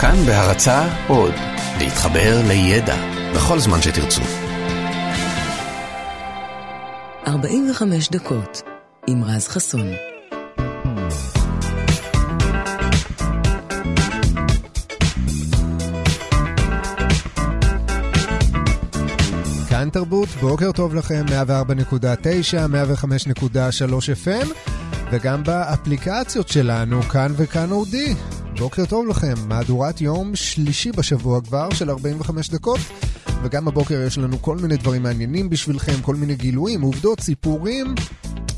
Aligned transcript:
כאן 0.00 0.16
בהרצה 0.26 0.88
עוד, 1.08 1.34
להתחבר 1.78 2.40
לידע 2.48 2.96
בכל 3.34 3.58
זמן 3.58 3.82
שתרצו. 3.82 4.22
45 7.26 8.08
דקות 8.08 8.62
עם 9.06 9.24
רז 9.24 9.48
חסון. 9.48 9.86
כאן 19.68 19.88
תרבות, 19.92 20.28
בוקר 20.40 20.72
טוב 20.72 20.94
לכם, 20.94 21.24
104.9, 21.28 21.32
105.3 22.66 24.26
FM, 24.26 24.48
וגם 25.12 25.44
באפליקציות 25.44 26.48
שלנו, 26.48 27.02
כאן 27.02 27.32
וכאן 27.36 27.70
אודי. 27.70 28.14
בוקר 28.58 28.86
טוב 28.86 29.06
לכם, 29.08 29.34
מהדורת 29.48 30.00
יום 30.00 30.36
שלישי 30.36 30.92
בשבוע 30.92 31.40
כבר 31.40 31.70
של 31.74 31.90
45 31.90 32.50
דקות, 32.50 32.80
וגם 33.42 33.68
הבוקר 33.68 34.02
יש 34.06 34.18
לנו 34.18 34.42
כל 34.42 34.56
מיני 34.56 34.76
דברים 34.76 35.02
מעניינים 35.02 35.50
בשבילכם, 35.50 36.02
כל 36.02 36.14
מיני 36.14 36.34
גילויים, 36.34 36.80
עובדות, 36.80 37.20
סיפורים. 37.20 37.94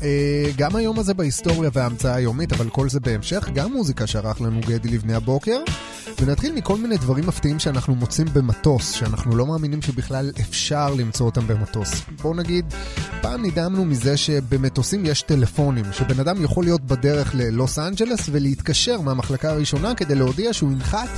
אה, 0.01 0.51
גם 0.57 0.75
היום 0.75 0.99
הזה 0.99 1.13
בהיסטוריה 1.13 1.69
וההמצאה 1.73 2.15
היומית, 2.15 2.53
אבל 2.53 2.69
כל 2.69 2.89
זה 2.89 2.99
בהמשך, 2.99 3.49
גם 3.53 3.73
מוזיקה 3.73 4.07
שערך 4.07 4.41
לנו 4.41 4.59
גדי 4.67 4.89
לבני 4.89 5.13
הבוקר. 5.13 5.57
ונתחיל 6.21 6.53
מכל 6.53 6.77
מיני 6.77 6.97
דברים 6.97 7.27
מפתיעים 7.27 7.59
שאנחנו 7.59 7.95
מוצאים 7.95 8.27
במטוס, 8.33 8.91
שאנחנו 8.91 9.35
לא 9.35 9.47
מאמינים 9.47 9.81
שבכלל 9.81 10.31
אפשר 10.39 10.93
למצוא 10.93 11.25
אותם 11.25 11.47
במטוס. 11.47 12.01
בואו 12.21 12.33
נגיד, 12.33 12.65
פעם 13.21 13.45
נדהמנו 13.45 13.85
מזה 13.85 14.17
שבמטוסים 14.17 15.05
יש 15.05 15.21
טלפונים, 15.21 15.85
שבן 15.91 16.19
אדם 16.19 16.43
יכול 16.43 16.63
להיות 16.63 16.81
בדרך 16.81 17.35
ללוס 17.35 17.79
אנג'לס 17.79 18.29
ולהתקשר 18.31 19.01
מהמחלקה 19.01 19.49
הראשונה 19.49 19.95
כדי 19.95 20.15
להודיע 20.15 20.53
שהוא 20.53 20.71
ינחת 20.71 21.09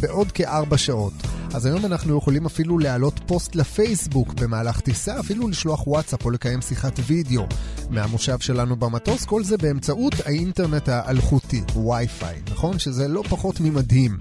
בעוד 0.00 0.32
כארבע 0.32 0.78
שעות. 0.78 1.12
אז 1.54 1.66
היום 1.66 1.84
אנחנו 1.84 2.18
יכולים 2.18 2.46
אפילו 2.46 2.78
להעלות 2.78 3.20
פוסט 3.26 3.54
לפייסבוק 3.54 4.34
במהלך 4.34 4.80
טיסה, 4.80 5.20
אפילו 5.20 5.48
לשלוח 5.48 5.86
וואטסאפ 5.86 6.24
או 6.24 6.30
לקיים 6.30 6.60
שיחת 6.60 7.00
וידאו 7.06 7.46
מהמושב 7.90 8.38
שלנו 8.38 8.76
במטוס, 8.76 9.24
כל 9.24 9.44
זה 9.44 9.56
באמצעות 9.56 10.14
האינטרנט 10.26 10.88
האלחוטי, 10.88 11.62
וי-פיי, 11.74 12.42
נכון? 12.50 12.78
שזה 12.78 13.08
לא 13.08 13.22
פחות 13.28 13.60
ממדהים. 13.60 14.18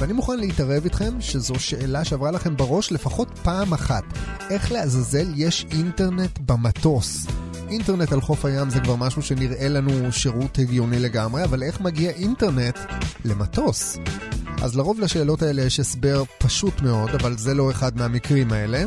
ואני 0.00 0.12
מוכן 0.12 0.38
להתערב 0.38 0.84
איתכם 0.84 1.20
שזו 1.20 1.54
שאלה 1.54 2.04
שעברה 2.04 2.30
לכם 2.30 2.56
בראש 2.56 2.92
לפחות 2.92 3.28
פעם 3.42 3.72
אחת. 3.72 4.04
איך 4.50 4.72
לעזאזל 4.72 5.26
יש 5.36 5.66
אינטרנט 5.70 6.38
במטוס? 6.46 7.26
אינטרנט 7.68 8.12
על 8.12 8.20
חוף 8.20 8.44
הים 8.44 8.70
זה 8.70 8.80
כבר 8.80 8.96
משהו 8.96 9.22
שנראה 9.22 9.68
לנו 9.68 10.12
שירות 10.12 10.58
הגיוני 10.58 10.98
לגמרי, 10.98 11.44
אבל 11.44 11.62
איך 11.62 11.80
מגיע 11.80 12.10
אינטרנט 12.10 12.78
למטוס? 13.24 13.98
אז 14.64 14.76
לרוב 14.76 15.00
לשאלות 15.00 15.42
האלה 15.42 15.62
יש 15.62 15.80
הסבר 15.80 16.22
פשוט 16.38 16.80
מאוד, 16.82 17.10
אבל 17.10 17.36
זה 17.38 17.54
לא 17.54 17.70
אחד 17.70 17.96
מהמקרים 17.96 18.52
האלה. 18.52 18.84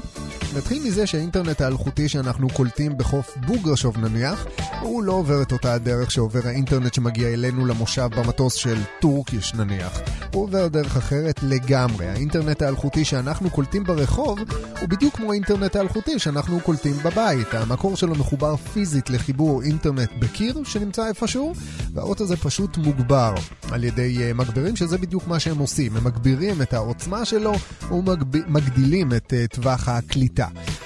נתחיל 0.55 0.83
מזה 0.83 1.07
שהאינטרנט 1.07 1.61
האלחוטי 1.61 2.09
שאנחנו 2.09 2.49
קולטים 2.49 2.97
בחוף 2.97 3.37
בוגרשוב 3.47 3.97
נניח, 3.97 4.45
הוא 4.81 5.03
לא 5.03 5.11
עובר 5.11 5.41
את 5.41 5.51
אותה 5.51 5.73
הדרך 5.73 6.11
שעובר 6.11 6.39
האינטרנט 6.45 6.93
שמגיע 6.93 7.27
אלינו 7.27 7.65
למושב 7.65 8.09
במטוס 8.17 8.53
של 8.53 8.77
טורקיש 8.99 9.53
נניח. 9.53 10.01
הוא 10.33 10.43
עובר 10.43 10.67
דרך 10.67 10.97
אחרת 10.97 11.39
לגמרי. 11.43 12.07
האינטרנט 12.07 12.61
האלחוטי 12.61 13.05
שאנחנו 13.05 13.49
קולטים 13.49 13.83
ברחוב 13.83 14.39
הוא 14.81 14.89
בדיוק 14.89 15.15
כמו 15.15 15.31
האינטרנט 15.31 15.75
האלחוטי 15.75 16.19
שאנחנו 16.19 16.59
קולטים 16.59 16.95
בבית. 17.03 17.53
המקור 17.53 17.97
שלו 17.97 18.15
מחובר 18.15 18.55
פיזית 18.55 19.09
לחיבור 19.09 19.61
אינטרנט 19.61 20.09
בקיר 20.19 20.63
שנמצא 20.63 21.07
איפשהו, 21.07 21.53
והאות 21.93 22.21
הזה 22.21 22.37
פשוט 22.37 22.77
מוגבר 22.77 23.35
על 23.71 23.83
ידי 23.83 24.17
uh, 24.17 24.33
מגברים, 24.33 24.75
שזה 24.75 24.97
בדיוק 24.97 25.27
מה 25.27 25.39
שהם 25.39 25.57
עושים. 25.57 25.97
הם 25.97 26.03
מגבירים 26.03 26.61
את 26.61 26.73
העוצמה 26.73 27.25
שלו 27.25 27.53
ומגדילים 27.91 29.13
את 29.13 29.33
uh, 29.33 29.55
טווח 29.55 29.89
הקליטה. 29.89 30.36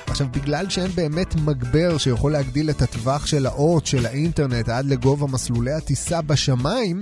עכשיו, 0.08 0.28
בגלל 0.32 0.70
שאין 0.70 0.92
באמת 0.92 1.36
מגבר 1.36 1.98
שיכול 1.98 2.31
להגדיל 2.31 2.70
את 2.70 2.81
הטווח 2.81 3.25
של 3.25 3.46
האות 3.46 3.86
של 3.86 4.06
האינטרנט 4.06 4.70
עד 4.70 4.86
לגובה 4.86 5.28
מסלולי 5.28 5.72
הטיסה 5.72 6.22
בשמיים, 6.22 7.02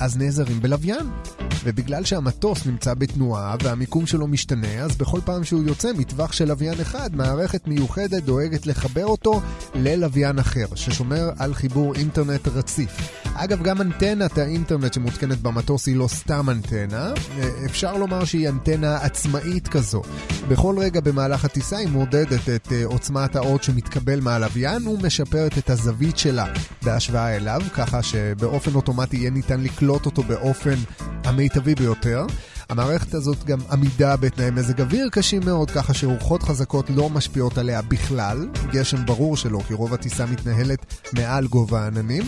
אז 0.00 0.16
נעזרים 0.16 0.60
בלוויין. 0.60 1.06
ובגלל 1.64 2.04
שהמטוס 2.04 2.66
נמצא 2.66 2.94
בתנועה 2.94 3.56
והמיקום 3.62 4.06
שלו 4.06 4.26
משתנה, 4.26 4.68
אז 4.68 4.96
בכל 4.96 5.20
פעם 5.24 5.44
שהוא 5.44 5.62
יוצא 5.64 5.92
מטווח 5.92 6.32
של 6.32 6.48
לוויין 6.48 6.80
אחד, 6.80 7.16
מערכת 7.16 7.68
מיוחדת 7.68 8.22
דואגת 8.22 8.66
לחבר 8.66 9.06
אותו 9.06 9.40
ללוויין 9.74 10.38
אחר, 10.38 10.66
ששומר 10.74 11.30
על 11.38 11.54
חיבור 11.54 11.94
אינטרנט 11.94 12.48
רציף. 12.48 13.22
אגב, 13.34 13.62
גם 13.62 13.80
אנטנת 13.80 14.38
האינטרנט 14.38 14.94
שמותקנת 14.94 15.38
במטוס 15.42 15.86
היא 15.86 15.96
לא 15.96 16.08
סתם 16.08 16.50
אנטנה, 16.50 17.12
אפשר 17.64 17.96
לומר 17.96 18.24
שהיא 18.24 18.48
אנטנה 18.48 18.96
עצמאית 18.96 19.68
כזו. 19.68 20.02
בכל 20.48 20.74
רגע 20.78 21.00
במהלך 21.00 21.44
הטיסה 21.44 21.76
היא 21.76 21.88
מודדת 21.88 22.48
את 22.56 22.72
אה, 22.72 22.84
עוצמת 22.84 23.36
האות 23.36 23.62
שמתקבל 23.62 24.20
מהלוויין 24.20 24.86
ומשפרת 24.86 25.58
את 25.58 25.70
הזווית 25.70 26.18
שלה 26.18 26.46
בהשוואה 26.82 27.36
אליו, 27.36 27.62
ככה 27.74 28.02
שבאופן 28.02 28.74
אוטומטי 28.74 29.16
יהיה 29.16 29.30
ניתן 29.30 29.60
לקלוט 29.60 30.06
אותו 30.06 30.22
באופן 30.22 30.74
המיטבי 31.52 31.74
ביותר. 31.74 32.26
המערכת 32.68 33.14
הזאת 33.14 33.44
גם 33.44 33.58
עמידה 33.70 34.16
בתנאי 34.16 34.50
מזג 34.50 34.80
אוויר 34.80 35.08
קשים 35.12 35.42
מאוד, 35.44 35.70
ככה 35.70 35.94
שרוחות 35.94 36.42
חזקות 36.42 36.90
לא 36.90 37.10
משפיעות 37.10 37.58
עליה 37.58 37.82
בכלל. 37.82 38.48
גשם 38.70 39.06
ברור 39.06 39.36
שלא, 39.36 39.60
כי 39.68 39.74
רוב 39.74 39.94
הטיסה 39.94 40.26
מתנהלת 40.26 41.08
מעל 41.12 41.46
גובה 41.46 41.84
העננים. 41.84 42.22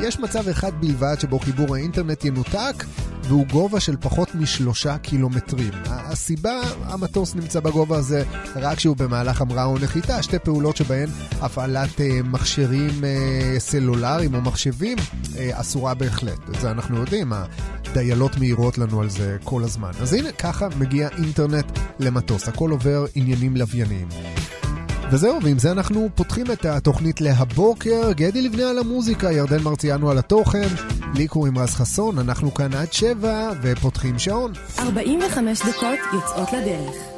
יש 0.00 0.20
מצב 0.20 0.48
אחד 0.48 0.80
בלבד 0.80 1.16
שבו 1.20 1.38
חיבור 1.38 1.74
האינטרנט 1.74 2.24
ינותק, 2.24 2.84
והוא 3.28 3.46
גובה 3.46 3.80
של 3.80 3.96
פחות 4.00 4.34
משלושה 4.34 4.98
קילומטרים. 4.98 5.72
הסיבה, 5.86 6.60
המטוס 6.82 7.34
נמצא 7.34 7.60
בגובה 7.60 7.96
הזה 7.96 8.24
רק 8.56 8.78
כשהוא 8.78 8.96
במהלך 8.96 9.40
המראה 9.40 9.64
או 9.64 9.78
נחיתה, 9.78 10.22
שתי 10.22 10.38
פעולות 10.38 10.76
שבהן 10.76 11.08
הפעלת 11.40 12.00
אה, 12.00 12.20
מכשירים 12.24 13.04
אה, 13.04 13.54
סלולריים 13.58 14.34
או 14.34 14.40
מחשבים 14.40 14.98
אה, 15.38 15.60
אסורה 15.60 15.94
בהחלט. 15.94 16.38
זה 16.60 16.70
אנחנו 16.70 16.96
יודעים, 16.96 17.32
הדיילות 17.32 18.38
מהירות 18.38 18.78
לנו 18.78 19.00
על 19.00 19.10
זה 19.10 19.36
כל 19.44 19.64
הזמן. 19.64 19.90
אז 20.00 20.12
הנה, 20.12 20.32
ככה 20.32 20.68
מגיע 20.78 21.08
אינטרנט 21.18 21.78
למטוס, 21.98 22.48
הכל 22.48 22.70
עובר 22.70 23.04
עניינים 23.14 23.56
לווייניים. 23.56 24.08
וזהו, 25.10 25.38
ועם 25.42 25.58
זה 25.58 25.72
אנחנו 25.72 26.08
פותחים 26.14 26.50
את 26.52 26.64
התוכנית 26.64 27.20
להבוקר. 27.20 28.12
גדי 28.12 28.42
לבנה 28.42 28.70
על 28.70 28.78
המוזיקה, 28.78 29.32
ירדן 29.32 29.62
מרציאנו 29.62 30.10
על 30.10 30.18
התוכן, 30.18 30.68
לי 31.14 31.28
קוראים 31.28 31.58
רז 31.58 31.70
חסון, 31.70 32.18
אנחנו 32.18 32.54
כאן 32.54 32.74
עד 32.74 32.92
שבע, 32.92 33.50
ופותחים 33.62 34.18
שעון. 34.18 34.52
45 34.78 35.60
דקות 35.60 35.98
יוצאות 36.12 36.52
לדרך. 36.52 37.13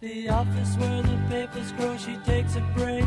the 0.00 0.28
office 0.28 0.76
where 0.76 1.02
the 1.02 1.18
papers 1.28 1.72
grow, 1.72 1.96
she 1.96 2.16
takes 2.18 2.54
a 2.56 2.60
break. 2.76 3.04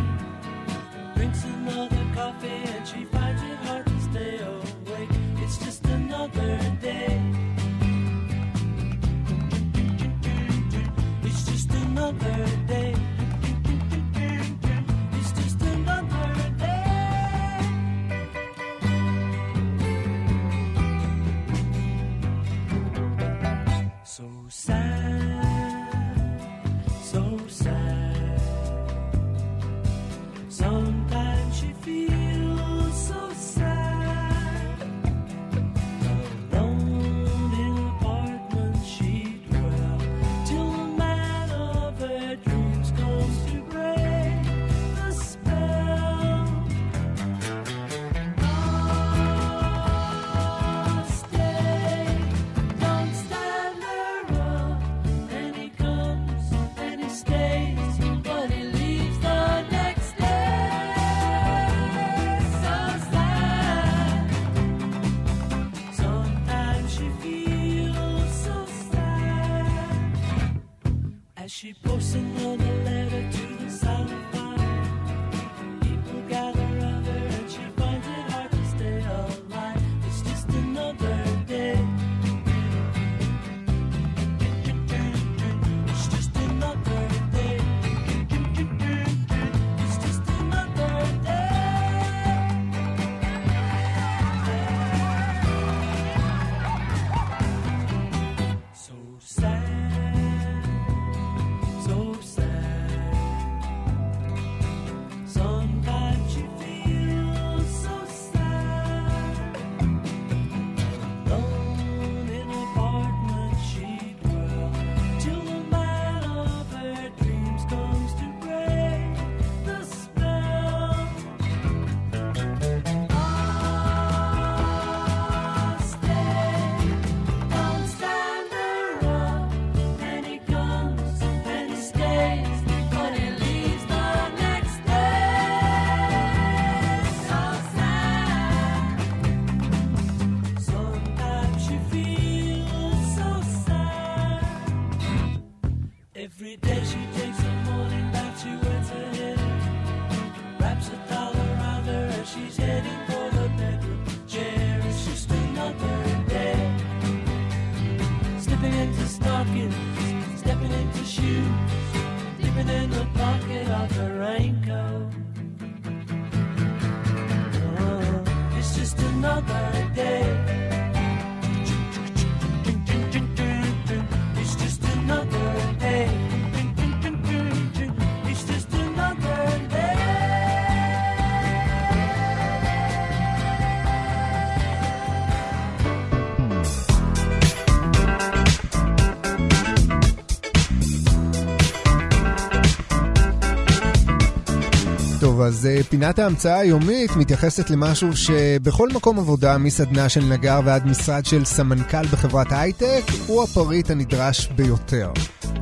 אז 195.43 195.65
אה, 195.65 195.83
פינת 195.83 196.19
ההמצאה 196.19 196.59
היומית 196.59 197.15
מתייחסת 197.15 197.69
למשהו 197.69 198.17
שבכל 198.17 198.89
מקום 198.89 199.19
עבודה, 199.19 199.57
מסדנה 199.57 200.09
של 200.09 200.23
נגר 200.25 200.59
ועד 200.65 200.85
משרד 200.87 201.25
של 201.25 201.45
סמנכ"ל 201.45 202.07
בחברת 202.11 202.47
הייטק, 202.51 203.03
הוא 203.27 203.43
הפריט 203.43 203.89
הנדרש 203.89 204.47
ביותר, 204.47 205.11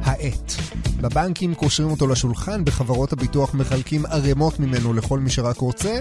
העט. 0.03 0.53
בבנקים 1.01 1.55
קושרים 1.55 1.91
אותו 1.91 2.07
לשולחן, 2.07 2.65
בחברות 2.65 3.13
הביטוח 3.13 3.53
מחלקים 3.53 4.05
ערימות 4.05 4.59
ממנו 4.59 4.93
לכל 4.93 5.19
מי 5.19 5.29
שרק 5.29 5.57
רוצה, 5.57 5.99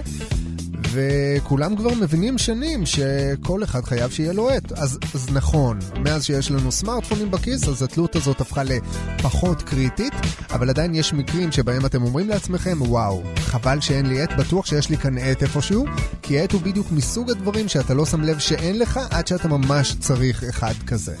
וכולם 0.91 1.75
כבר 1.75 1.93
מבינים 1.93 2.37
שנים 2.37 2.85
שכל 2.85 3.63
אחד 3.63 3.83
חייב 3.83 4.11
שיהיה 4.11 4.33
לו 4.33 4.49
עט. 4.49 4.71
אז, 4.71 4.99
אז 5.15 5.27
נכון, 5.33 5.79
מאז 6.03 6.25
שיש 6.25 6.51
לנו 6.51 6.71
סמארטפונים 6.71 7.31
בכיס, 7.31 7.67
אז 7.67 7.83
התלות 7.83 8.15
הזאת 8.15 8.41
הפכה 8.41 8.61
לפחות 8.63 9.61
קריטית, 9.61 10.13
אבל 10.51 10.69
עדיין 10.69 10.95
יש 10.95 11.13
מקרים 11.13 11.51
שבהם 11.51 11.85
אתם 11.85 12.03
אומרים 12.03 12.29
לעצמכם, 12.29 12.77
וואו, 12.81 13.23
חבל 13.35 13.81
שאין 13.81 14.05
לי 14.05 14.21
עט, 14.21 14.31
בטוח 14.37 14.65
שיש 14.65 14.89
לי 14.89 14.97
כאן 14.97 15.17
עט 15.17 15.43
איפשהו, 15.43 15.85
כי 16.21 16.39
עט 16.39 16.51
הוא 16.51 16.61
בדיוק 16.61 16.91
מסוג 16.91 17.31
הדברים 17.31 17.67
שאתה 17.67 17.93
לא 17.93 18.05
שם 18.05 18.21
לב 18.21 18.39
שאין 18.39 18.79
לך 18.79 18.99
עד 19.09 19.27
שאתה 19.27 19.47
ממש 19.47 19.95
צריך 19.99 20.43
אחד 20.43 20.73
כזה. 20.87 21.15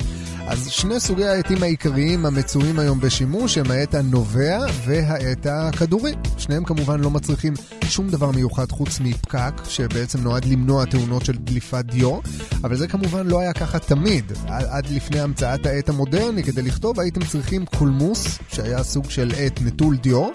אז 0.49 0.69
שני 0.69 0.99
סוגי 0.99 1.25
העטים 1.25 1.63
העיקריים 1.63 2.25
המצויים 2.25 2.79
היום 2.79 2.99
בשימוש 2.99 3.57
הם 3.57 3.71
העט 3.71 3.95
הנובע 3.95 4.59
והעט 4.85 5.45
הכדורי. 5.49 6.13
שניהם 6.37 6.63
כמובן 6.63 6.99
לא 6.99 7.09
מצריכים 7.09 7.53
שום 7.83 8.09
דבר 8.09 8.31
מיוחד 8.31 8.71
חוץ 8.71 8.99
מפקק, 8.99 9.53
שבעצם 9.67 10.19
נועד 10.19 10.45
למנוע 10.45 10.85
תאונות 10.85 11.25
של 11.25 11.37
דליפת 11.37 11.85
דיו, 11.85 12.19
אבל 12.63 12.75
זה 12.75 12.87
כמובן 12.87 13.27
לא 13.27 13.39
היה 13.39 13.53
ככה 13.53 13.79
תמיד. 13.79 14.31
עד, 14.47 14.87
לפני 14.89 15.19
המצאת 15.19 15.65
העט 15.65 15.89
המודרני, 15.89 16.43
כדי 16.43 16.61
לכתוב 16.61 16.99
הייתם 16.99 17.25
צריכים 17.25 17.65
קולמוס, 17.65 18.39
שהיה 18.53 18.83
סוג 18.83 19.09
של 19.09 19.31
עט 19.37 19.61
נטול 19.61 19.97
דיו, 19.97 20.27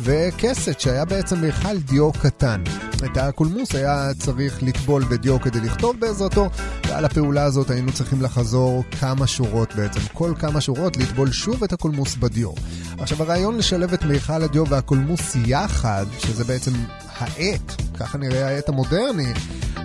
וכסת, 0.00 0.80
שהיה 0.80 1.04
בעצם 1.04 1.40
מיכל 1.40 1.78
דיו 1.78 2.12
קטן. 2.12 2.62
את 3.04 3.16
הקולמוס 3.16 3.74
היה 3.74 4.10
צריך 4.18 4.62
לטבול 4.62 5.04
בדיו 5.04 5.40
כדי 5.40 5.60
לכתוב 5.60 5.96
בעזרתו, 6.00 6.50
ועל 6.88 7.04
הפעולה 7.04 7.44
הזאת 7.44 7.70
היינו 7.70 7.92
צריכים 7.92 8.22
לחזור 8.22 8.84
כמה 9.00 9.26
שורות 9.26 9.57
בעצם. 9.76 10.00
כל 10.12 10.32
כמה 10.38 10.60
שורות 10.60 10.96
לטבול 10.96 11.32
שוב 11.32 11.64
את 11.64 11.72
הקולמוס 11.72 12.16
בדיו. 12.16 12.50
עכשיו 12.98 13.22
הרעיון 13.22 13.58
לשלב 13.58 13.92
את 13.92 14.02
מיכל 14.04 14.42
הדיו 14.42 14.68
והקולמוס 14.68 15.36
יחד, 15.46 16.06
שזה 16.18 16.44
בעצם 16.44 16.70
העט, 17.18 17.82
ככה 17.98 18.18
נראה 18.18 18.48
העט 18.48 18.68
המודרני, 18.68 19.32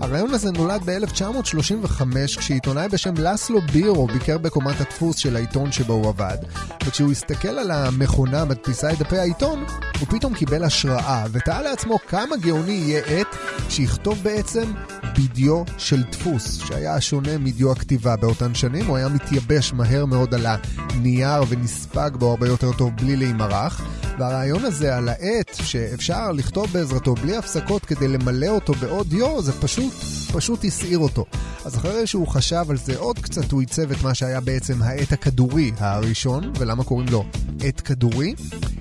הרעיון 0.03 0.33
הזה 0.33 0.51
נולד 0.51 0.81
ב-1935 0.85 2.01
כשעיתונאי 2.37 2.89
בשם 2.89 3.13
לסלו 3.17 3.61
בירו 3.61 4.07
ביקר 4.07 4.37
בקומת 4.37 4.81
הדפוס 4.81 5.17
של 5.17 5.35
העיתון 5.35 5.71
שבו 5.71 5.93
הוא 5.93 6.07
עבד. 6.07 6.37
וכשהוא 6.85 7.11
הסתכל 7.11 7.47
על 7.47 7.71
המכונה 7.71 8.41
המדפיסה 8.41 8.91
את 8.91 8.97
דפי 8.97 9.17
העיתון 9.17 9.65
הוא 9.99 10.07
פתאום 10.07 10.33
קיבל 10.33 10.63
השראה 10.63 11.25
ותהה 11.31 11.61
לעצמו 11.61 11.99
כמה 12.07 12.37
גאוני 12.37 12.71
יהיה 12.71 13.01
עט 13.05 13.35
שיכתוב 13.69 14.19
בעצם 14.23 14.73
בדיו 15.17 15.63
של 15.77 16.03
דפוס 16.11 16.57
שהיה 16.67 17.01
שונה 17.01 17.37
מדיו 17.37 17.71
הכתיבה 17.71 18.15
באותן 18.15 18.55
שנים. 18.55 18.85
הוא 18.85 18.97
היה 18.97 19.09
מתייבש 19.09 19.73
מהר 19.73 20.05
מאוד 20.05 20.33
על 20.33 20.45
הנייר 20.45 21.43
ונספג 21.49 22.11
בו 22.13 22.29
הרבה 22.29 22.47
יותר 22.47 22.73
טוב 22.73 22.91
בלי 22.95 23.15
להימרח 23.15 23.81
והרעיון 24.19 24.65
הזה 24.65 24.97
על 24.97 25.09
העט 25.09 25.53
שאפשר 25.53 26.31
לכתוב 26.31 26.67
בעזרתו 26.71 27.15
בלי 27.15 27.37
הפסקות 27.37 27.85
כדי 27.85 28.07
למלא 28.07 28.47
אותו 28.47 28.73
בעוד 28.73 29.09
דיו 29.09 29.41
זה 29.41 29.61
פשוט, 29.61 29.93
פשוט 30.33 30.65
הסעיר 30.65 30.99
אותו. 30.99 31.25
אז 31.65 31.75
אחרי 31.75 32.07
שהוא 32.07 32.27
חשב 32.27 32.65
על 32.69 32.77
זה 32.77 32.97
עוד 32.97 33.19
קצת 33.19 33.51
הוא 33.51 33.59
עיצב 33.59 33.91
את 33.91 34.03
מה 34.03 34.13
שהיה 34.13 34.39
בעצם 34.39 34.81
העט 34.81 35.13
הכדורי 35.13 35.71
הראשון 35.77 36.53
ולמה 36.59 36.83
קוראים 36.83 37.07
לו 37.09 37.25
עט 37.61 37.81
כדורי? 37.85 38.35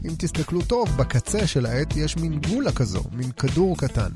אם 0.05 0.15
תסתכלו 0.19 0.63
טוב, 0.63 0.89
בקצה 0.97 1.47
של 1.47 1.67
העט 1.67 1.97
יש 1.97 2.17
מין 2.17 2.41
גולה 2.49 2.73
כזו, 2.73 3.03
מין 3.13 3.31
כדור 3.31 3.77
קטן. 3.77 4.11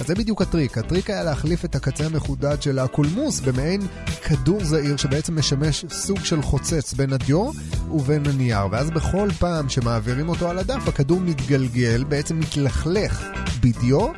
אז 0.00 0.06
זה 0.06 0.14
בדיוק 0.14 0.42
הטריק. 0.42 0.78
הטריק 0.78 1.10
היה 1.10 1.22
להחליף 1.22 1.64
את 1.64 1.74
הקצה 1.74 2.06
המחודד 2.06 2.62
של 2.62 2.78
הקולמוס 2.78 3.40
במעין 3.40 3.80
כדור 4.22 4.64
זעיר 4.64 4.96
שבעצם 4.96 5.38
משמש 5.38 5.84
סוג 5.90 6.24
של 6.24 6.42
חוצץ 6.42 6.94
בין 6.94 7.12
הדיו 7.12 7.50
ובין 7.90 8.26
הנייר. 8.26 8.66
ואז 8.70 8.90
בכל 8.90 9.28
פעם 9.38 9.68
שמעבירים 9.68 10.28
אותו 10.28 10.50
על 10.50 10.58
הדף, 10.60 10.88
הכדור 10.88 11.20
מתגלגל, 11.20 12.04
בעצם 12.04 12.40
מתלכלך 12.40 13.24
בדיו, 13.60 14.08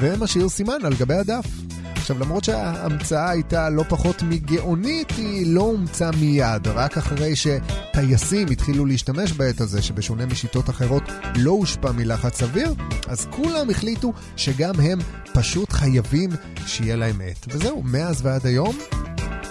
ומשאיר 0.00 0.48
סימן 0.48 0.84
על 0.84 0.94
גבי 0.94 1.14
הדף. 1.14 1.46
עכשיו, 1.94 2.18
למרות 2.18 2.44
שההמצאה 2.44 3.30
הייתה 3.30 3.70
לא 3.70 3.84
פחות 3.88 4.22
מגאונית, 4.22 5.10
היא 5.10 5.54
לא 5.54 5.60
אומצה 5.60 6.10
מיד, 6.20 6.68
רק 6.68 6.98
אחרי 6.98 7.32
שטייסים 7.36 8.48
התחילו 8.50 8.86
להשתמש 8.86 9.32
בעת 9.32 9.60
הזה, 9.60 9.82
שבשונה 9.82 10.26
משיטות 10.26 10.70
אחרות 10.70 11.02
לא 11.36 11.50
הושפע 11.50 11.92
מלחץ 11.92 12.42
אוויר, 12.42 12.74
אז 13.08 13.26
כולם 13.30 13.70
החליטו 13.70 14.12
שגם 14.36 14.80
הם 14.80 14.98
פשוט 15.32 15.72
חייבים 15.72 16.30
שיהיה 16.66 16.96
להם 16.96 17.20
עט. 17.24 17.46
וזהו, 17.48 17.82
מאז 17.84 18.20
ועד 18.22 18.46
היום 18.46 18.78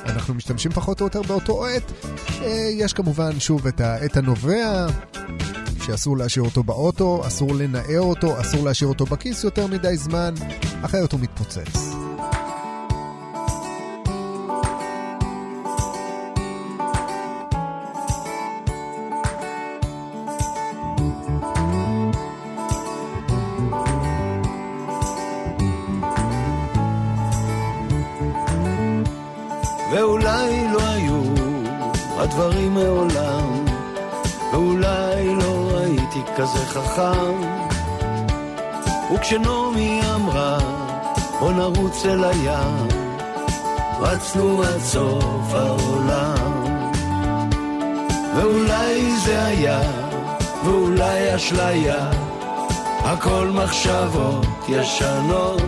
אנחנו 0.06 0.34
משתמשים 0.34 0.72
פחות 0.72 1.02
או 1.02 1.06
יותר 1.06 1.22
באותו 1.22 1.66
עט. 1.66 1.92
אה, 2.42 2.70
יש 2.72 2.94
כמובן 2.94 3.40
שוב 3.40 3.68
את 3.68 3.82
העט 3.82 4.18
הנובע, 4.18 4.88
שאסור 5.86 6.18
להשאיר 6.18 6.46
אותו 6.46 6.64
באוטו, 6.64 7.22
אסור 7.28 7.56
לנער 7.56 8.02
אותו, 8.02 8.42
אסור 8.42 8.66
להשאיר 8.66 8.90
אותו 8.90 9.06
בכיס 9.06 9.44
יותר 9.44 9.68
מדי 9.68 9.98
זמן, 9.98 10.34
אחרת 10.82 11.12
הוא 11.12 11.20
מתפוצץ. 11.20 12.05
כזה 36.46 36.66
חכם. 36.66 37.42
וכשנעמי 39.14 40.02
אמרה, 40.16 40.58
בוא 41.40 41.52
נרוץ 41.52 42.06
אל 42.06 42.24
הים, 42.24 42.88
רצנו 44.00 44.64
עד 44.64 44.80
סוף 44.80 45.54
העולם. 45.54 46.64
ואולי 48.36 49.16
זה 49.26 49.46
היה, 49.46 49.82
ואולי 50.66 51.36
אשליה, 51.36 52.10
הכל 53.04 53.48
מחשבות 53.54 54.46
ישנות. 54.68 55.62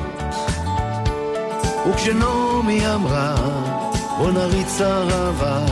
וכשנעמי 1.90 2.94
אמרה, 2.96 3.36
בוא 4.18 4.32
נריץ 4.32 4.82
ערבה, 4.82 5.66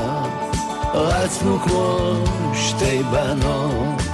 רצנו 0.93 1.59
כמו 1.59 2.13
שתי 2.53 3.03
בנות. 3.03 4.04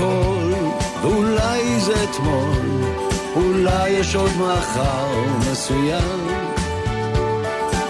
הכל, 0.00 0.52
ואולי 1.02 1.80
זה 1.80 2.04
אתמול, 2.04 2.92
אולי 3.36 3.90
יש 3.90 4.14
עוד 4.14 4.30
מחר 4.36 5.24
מסוים. 5.50 6.28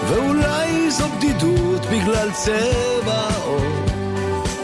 ואולי 0.07 0.91
זו 0.91 1.05
בדידות 1.17 1.85
בגלל 1.85 2.31
צבע 2.31 3.13
העור, 3.13 3.85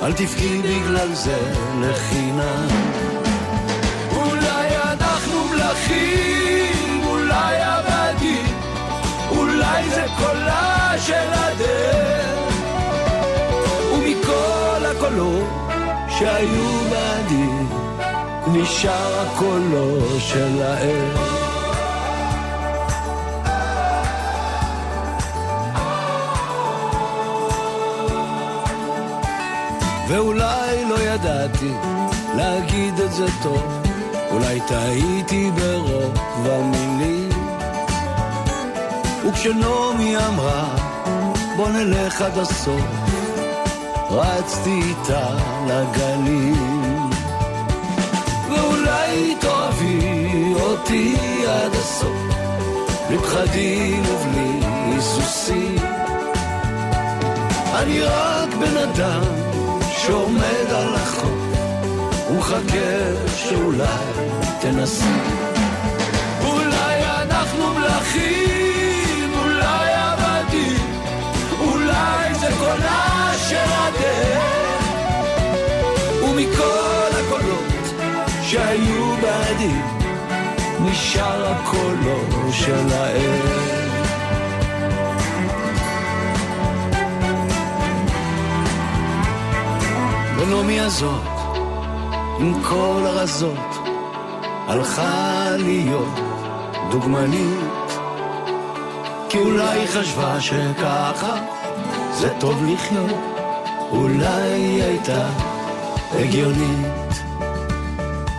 אל 0.01 0.13
תבכי 0.13 0.61
בגלל 0.61 1.13
זה 1.13 1.37
לחינם. 1.81 2.67
אולי 4.15 4.67
אנחנו 4.83 5.47
מלכים, 5.51 7.01
אולי 7.05 7.55
עבדים, 7.61 8.55
אולי 9.31 9.89
זה 9.89 10.05
קולה 10.19 10.93
של 11.05 11.29
הדרך, 11.33 12.53
ומכל 13.93 14.85
הקולות 14.85 15.66
שהיו 16.19 16.79
בעדי, 16.89 17.49
נשאר 18.47 19.21
הקולו 19.21 20.19
של 20.19 20.61
האל. 20.61 21.37
ואולי 30.07 30.85
לא 30.89 30.99
ידעתי 30.99 31.71
להגיד 32.35 32.99
את 32.99 33.11
זה 33.11 33.25
טוב, 33.43 33.63
אולי 34.31 34.59
טעיתי 34.67 35.51
ברוב 35.51 36.17
המילים. 36.45 37.29
וכשנעמי 39.25 40.17
אמרה, 40.17 40.75
בוא 41.57 41.69
נלך 41.69 42.21
עד 42.21 42.37
הסוף, 42.37 42.81
רצתי 44.17 44.79
איתה 44.89 45.29
לגלים. 45.67 47.09
ואולי 48.49 49.35
תאהבי 49.39 50.53
אותי 50.61 51.15
עד 51.47 51.71
הסוף, 51.73 52.35
בלי 53.07 53.17
פחדים 53.17 54.03
ובלי 54.03 54.59
היסוסים. 54.63 55.75
אני 57.73 58.01
רק 58.01 58.49
בן 58.59 58.77
אדם 58.77 59.21
שעומד 59.97 60.69
על 60.69 60.95
החוף, 60.95 61.31
ומחכה 62.31 63.25
שאולי 63.35 64.13
תנסי. 64.59 65.46
שהיו 78.57 79.15
בעדי, 79.21 79.73
נשאר 80.81 81.53
הקולו 81.53 82.51
של 82.51 82.87
האל. 82.91 83.41
ונעמי 90.37 90.79
הזאת, 90.79 91.21
עם 92.39 92.63
כל 92.63 93.01
הרזות, 93.05 93.89
הלכה 94.67 95.49
להיות 95.57 96.19
דוגמנית. 96.91 97.89
כי 99.29 99.39
אולי 99.39 99.87
חשבה 99.87 100.41
שככה 100.41 101.35
זה 102.11 102.29
טוב 102.39 102.63
לחיות, 102.65 103.19
אולי 103.91 104.53
היא 104.53 104.83
הייתה 104.83 105.29
הגיונית. 106.11 107.26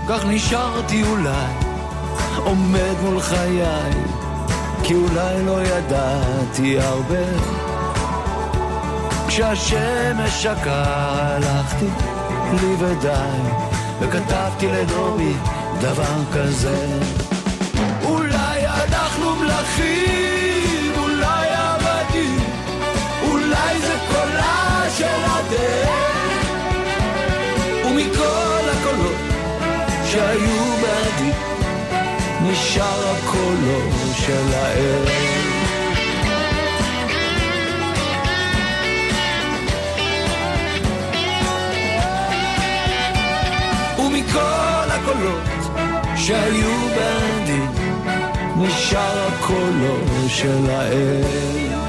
כך 0.09 0.25
נשארתי 0.27 1.03
אולי, 1.03 1.53
עומד 2.37 2.95
מול 3.03 3.21
חיי, 3.21 3.93
כי 4.83 4.95
אולי 4.95 5.45
לא 5.45 5.63
ידעתי 5.63 6.81
הרבה. 6.81 7.25
כשהשמש 9.29 10.43
שקעה 10.43 11.37
הלכתי 11.37 11.87
לי 12.53 12.75
ודי, 12.79 13.41
וכתבתי 14.01 14.67
לנעמי 14.67 15.35
דבר 15.81 16.25
כזה. 16.35 17.01
אולי 18.05 18.67
אנחנו 18.67 19.37
מלכים, 19.37 20.93
אולי 20.99 21.49
עבדים, 21.49 22.41
אולי 23.23 23.79
זה 23.81 23.99
קולה 24.13 24.83
של 24.97 25.25
הדרך, 25.25 26.08
שהיו 30.19 30.77
בעדי, 30.83 31.31
נשאר 32.43 33.11
הקולו 33.11 33.81
של 34.13 34.55
הערב. 34.55 35.09
ומכל 43.99 44.91
הקולות 44.91 45.43
שהיו 46.17 46.89
בעדי, 46.97 47.63
נשאר 48.57 49.29
הקולו 49.29 50.29
של 50.29 50.71
האל. 50.71 51.88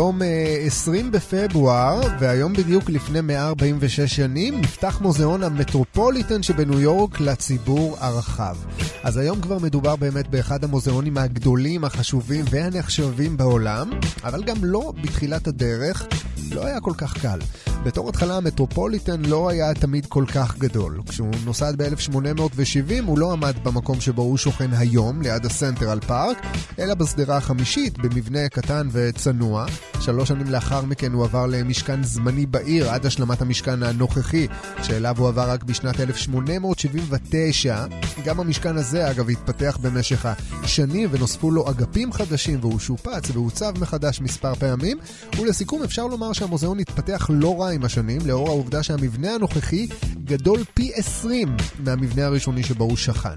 היום 0.00 0.22
אה, 0.22 0.49
20 0.70 1.12
בפברואר, 1.12 2.00
והיום 2.20 2.52
בדיוק 2.52 2.90
לפני 2.90 3.20
146 3.20 4.00
שנים, 4.00 4.60
נפתח 4.60 5.00
מוזיאון 5.00 5.42
המטרופוליטן 5.42 6.42
שבניו 6.42 6.80
יורק 6.80 7.20
לציבור 7.20 7.96
הרחב. 8.00 8.56
אז 9.02 9.16
היום 9.16 9.40
כבר 9.40 9.58
מדובר 9.58 9.96
באמת 9.96 10.28
באחד 10.28 10.64
המוזיאונים 10.64 11.18
הגדולים, 11.18 11.84
החשובים 11.84 12.44
והנחשבים 12.50 13.36
בעולם, 13.36 13.90
אבל 14.24 14.42
גם 14.42 14.64
לא 14.64 14.92
בתחילת 15.02 15.46
הדרך. 15.46 16.06
לא 16.52 16.66
היה 16.66 16.80
כל 16.80 16.92
כך 16.98 17.18
קל. 17.22 17.38
בתור 17.84 18.08
התחלה 18.08 18.36
המטרופוליטן 18.36 19.22
לא 19.24 19.48
היה 19.48 19.74
תמיד 19.74 20.06
כל 20.06 20.24
כך 20.34 20.58
גדול. 20.58 21.00
כשהוא 21.08 21.30
נוסד 21.44 21.82
ב-1870 21.82 23.04
הוא 23.06 23.18
לא 23.18 23.32
עמד 23.32 23.54
במקום 23.62 24.00
שבו 24.00 24.22
הוא 24.22 24.36
שוכן 24.36 24.70
היום, 24.72 25.22
ליד 25.22 25.46
הסנטרל 25.46 26.00
פארק, 26.00 26.38
אלא 26.78 26.94
בשדרה 26.94 27.36
החמישית, 27.36 27.98
במבנה 27.98 28.48
קטן 28.48 28.88
וצנוע. 28.92 29.66
שלוש 30.00 30.28
שנים 30.28 30.46
לאחר 30.46 30.59
מכן 30.86 31.12
הוא 31.12 31.24
עבר 31.24 31.46
למשכן 31.46 32.02
זמני 32.02 32.46
בעיר 32.46 32.90
עד 32.90 33.06
השלמת 33.06 33.42
המשכן 33.42 33.82
הנוכחי, 33.82 34.46
שאליו 34.82 35.14
הוא 35.18 35.28
עבר 35.28 35.50
רק 35.50 35.64
בשנת 35.64 36.00
1879. 36.00 37.84
גם 38.24 38.40
המשכן 38.40 38.76
הזה, 38.76 39.10
אגב, 39.10 39.30
התפתח 39.30 39.78
במשך 39.80 40.26
השנים 40.52 41.08
ונוספו 41.12 41.50
לו 41.50 41.70
אגפים 41.70 42.12
חדשים 42.12 42.58
והוא 42.60 42.78
שופץ 42.78 43.30
והוצב 43.32 43.72
מחדש 43.80 44.20
מספר 44.20 44.54
פעמים. 44.54 44.98
ולסיכום, 45.38 45.82
אפשר 45.82 46.06
לומר 46.06 46.32
שהמוזיאון 46.32 46.78
התפתח 46.78 47.30
לא 47.32 47.60
רע 47.60 47.70
עם 47.70 47.84
השנים, 47.84 48.20
לאור 48.26 48.48
העובדה 48.48 48.82
שהמבנה 48.82 49.34
הנוכחי 49.34 49.86
גדול 50.24 50.60
פי 50.74 50.92
20 50.94 51.56
מהמבנה 51.78 52.26
הראשוני 52.26 52.62
שבו 52.62 52.84
הוא 52.84 52.96
שכן. 52.96 53.28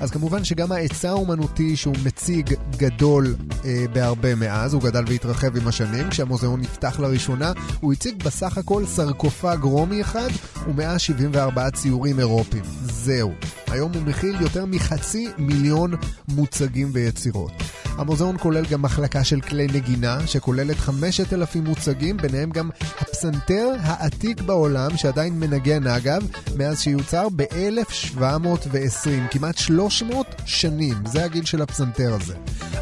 אז 0.00 0.10
כמובן 0.10 0.44
שגם 0.44 0.72
ההיצע 0.72 1.10
האומנותי 1.10 1.76
שהוא 1.76 1.94
מציג 2.04 2.54
גדול 2.76 3.34
אה, 3.64 3.84
בהרבה 3.92 4.34
מאז, 4.34 4.74
הוא 4.74 4.82
גדל 4.82 5.04
והתרחב 5.06 5.56
עם 5.56 5.68
השנים. 5.68 6.10
כשהמוזיאון 6.10 6.60
נפתח 6.68 7.00
לראשונה, 7.00 7.52
הוא 7.80 7.92
הציג 7.92 8.22
בסך 8.22 8.58
הכל 8.58 8.86
סרקופג 8.86 9.58
רומי 9.62 10.00
אחד 10.00 10.28
ו-174 10.76 11.70
ציורים 11.70 12.18
אירופיים. 12.18 12.64
זהו. 12.82 13.32
היום 13.66 13.92
הוא 13.92 14.02
מכיל 14.02 14.40
יותר 14.40 14.64
מחצי 14.66 15.28
מיליון 15.38 15.94
מוצגים 16.28 16.90
ויצירות. 16.92 17.52
המוזיאון 17.98 18.36
כולל 18.38 18.64
גם 18.64 18.82
מחלקה 18.82 19.24
של 19.24 19.40
כלי 19.40 19.66
נגינה, 19.66 20.26
שכוללת 20.26 20.76
5,000 20.76 21.64
מוצגים, 21.64 22.16
ביניהם 22.16 22.50
גם 22.50 22.70
הפסנתר 23.00 23.68
העתיק 23.80 24.40
בעולם, 24.40 24.96
שעדיין 24.96 25.40
מנגן 25.40 25.86
אגב, 25.86 26.22
מאז 26.56 26.80
שיוצר 26.80 27.28
ב-1720, 27.36 29.30
כמעט 29.30 29.58
300 29.58 30.26
שנים, 30.44 30.94
זה 31.06 31.24
הגיל 31.24 31.44
של 31.44 31.62
הפסנתר 31.62 32.14
הזה. 32.14 32.34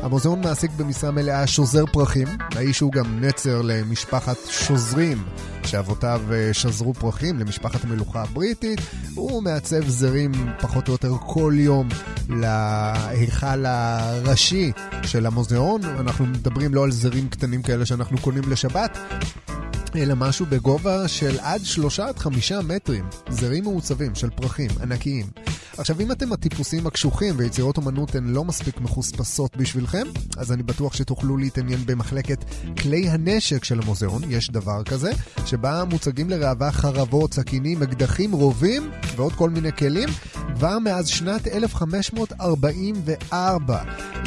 המוזיאון 0.02 0.40
מעסיק 0.40 0.70
במשרה 0.76 1.10
מלאה 1.10 1.46
שוזר 1.46 1.86
פרחים, 1.86 2.28
האיש 2.54 2.80
הוא 2.80 2.92
גם 2.92 3.20
נצר 3.20 3.62
למשפחת 3.80 4.36
שוזרים. 4.50 5.24
שאבותיו 5.66 6.22
אה, 6.32 6.54
שזרו 6.54 6.94
פרחים 6.94 7.38
למשפחת 7.38 7.84
המלוכה 7.84 8.22
הבריטית, 8.22 8.80
הוא 9.14 9.42
מעצב 9.42 9.88
זרים 9.88 10.32
פחות 10.60 10.88
או 10.88 10.92
יותר 10.92 11.12
כל 11.20 11.54
יום 11.56 11.88
להיכל 12.28 13.66
הראשי 13.66 14.72
של 15.02 15.26
המוזיאון. 15.26 15.84
אנחנו 15.84 16.26
מדברים 16.26 16.74
לא 16.74 16.84
על 16.84 16.90
זרים 16.90 17.28
קטנים 17.28 17.62
כאלה 17.62 17.86
שאנחנו 17.86 18.18
קונים 18.18 18.42
לשבת, 18.50 18.98
אלא 19.96 20.14
משהו 20.14 20.46
בגובה 20.46 21.08
של 21.08 21.38
עד 21.40 21.64
שלושה 21.64 22.08
עד 22.08 22.18
חמישה 22.18 22.60
מטרים, 22.60 23.04
זרים 23.28 23.64
מעוצבים 23.64 24.14
של 24.14 24.30
פרחים 24.30 24.70
ענקיים. 24.82 25.26
עכשיו, 25.78 26.00
אם 26.00 26.12
אתם 26.12 26.32
הטיפוסים 26.32 26.86
הקשוחים 26.86 27.34
ויצירות 27.36 27.76
אומנות 27.76 28.14
הן 28.14 28.26
לא 28.26 28.44
מספיק 28.44 28.80
מחוספסות 28.80 29.56
בשבילכם, 29.56 30.04
אז 30.36 30.52
אני 30.52 30.62
בטוח 30.62 30.94
שתוכלו 30.94 31.36
להתעניין 31.36 31.86
במחלקת 31.86 32.44
כלי 32.82 33.08
הנשק 33.08 33.64
של 33.64 33.80
המוזיאון, 33.80 34.22
יש 34.28 34.50
דבר 34.50 34.82
כזה, 34.82 35.10
שבה 35.46 35.84
מוצגים 35.84 36.30
לראווה 36.30 36.72
חרבות, 36.72 37.34
סכינים, 37.34 37.82
אקדחים, 37.82 38.32
רובים 38.32 38.90
ועוד 39.16 39.32
כל 39.32 39.50
מיני 39.50 39.72
כלים, 39.72 40.08
כבר 40.54 40.78
מאז 40.78 41.08
שנת 41.08 41.46
1544. 41.46 43.82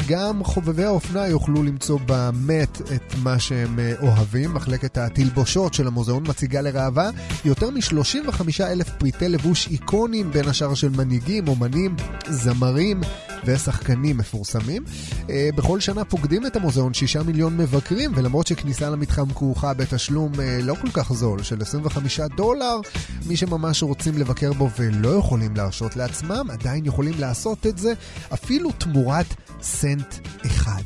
גם 0.08 0.44
חובבי 0.44 0.84
האופנה 0.84 1.26
יוכלו 1.26 1.62
למצוא 1.62 1.98
במת 2.06 2.80
את 2.80 3.14
מה 3.22 3.38
שהם 3.38 3.78
אה, 3.78 3.94
אוהבים. 4.02 4.54
מחלקת 4.54 4.98
התלבושות 4.98 5.74
של 5.74 5.86
המוזיאון 5.86 6.24
מציגה 6.28 6.60
לראווה 6.60 7.10
יותר 7.44 7.70
מ-35 7.70 8.40
אלף 8.60 8.90
פריטי 8.98 9.28
לבוש 9.28 9.68
איקונים, 9.68 10.30
בין 10.30 10.48
השאר 10.48 10.74
של 10.74 10.88
מנהיגים, 10.88 11.39
אומנים, 11.48 11.96
זמרים 12.28 13.00
ושחקנים 13.44 14.16
מפורסמים. 14.16 14.84
אה, 15.30 15.48
בכל 15.54 15.80
שנה 15.80 16.04
פוקדים 16.04 16.46
את 16.46 16.56
המוזיאון 16.56 16.94
6 16.94 17.16
מיליון 17.16 17.56
מבקרים, 17.56 18.12
ולמרות 18.14 18.46
שכניסה 18.46 18.90
למתחם 18.90 19.32
כרוכה 19.32 19.74
בתשלום 19.74 20.32
אה, 20.40 20.58
לא 20.62 20.74
כל 20.74 20.90
כך 20.92 21.12
זול 21.12 21.42
של 21.42 21.62
25 21.62 22.20
דולר, 22.20 22.80
מי 23.26 23.36
שממש 23.36 23.82
רוצים 23.82 24.18
לבקר 24.18 24.52
בו 24.52 24.68
ולא 24.78 25.08
יכולים 25.08 25.56
להרשות 25.56 25.96
לעצמם, 25.96 26.46
עדיין 26.50 26.86
יכולים 26.86 27.14
לעשות 27.18 27.66
את 27.66 27.78
זה 27.78 27.92
אפילו 28.34 28.70
תמורת 28.72 29.26
סנט 29.62 30.14
אחד. 30.46 30.82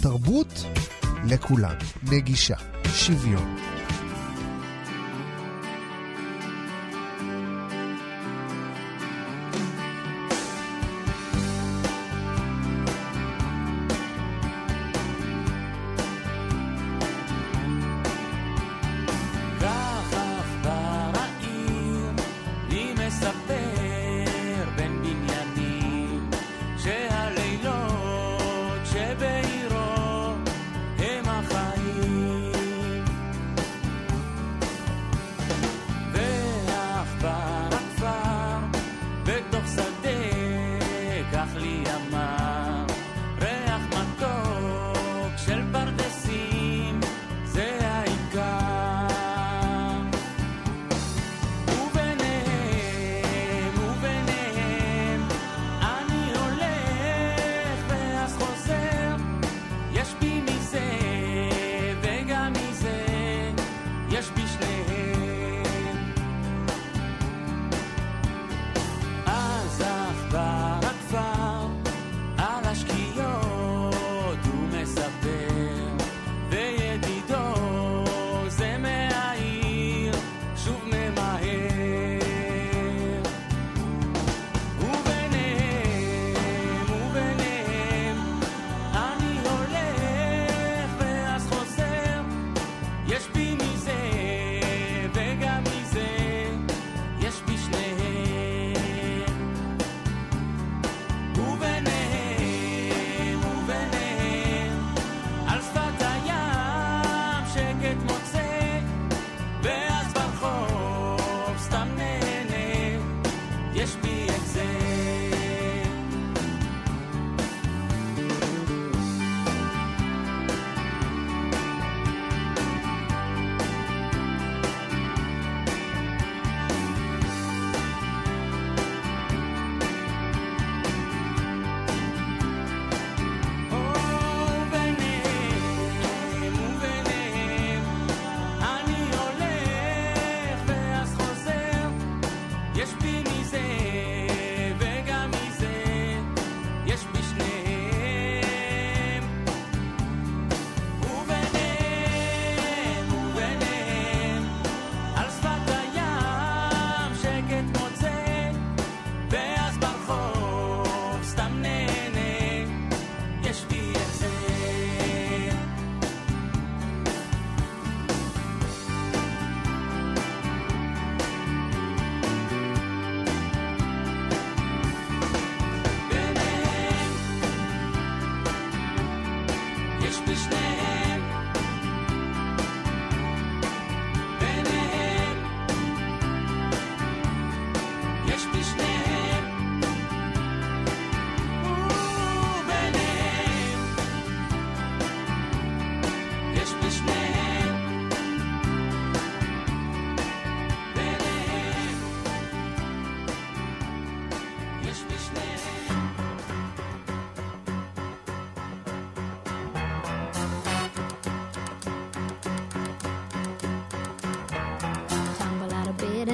תרבות 0.00 0.64
לכולם, 1.24 1.74
נגישה, 2.02 2.56
שוויון. 2.94 3.71